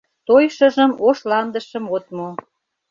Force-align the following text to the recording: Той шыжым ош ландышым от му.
Той 0.27 0.43
шыжым 0.55 0.91
ош 1.07 1.17
ландышым 1.29 1.85
от 1.95 2.05
му. 2.15 2.29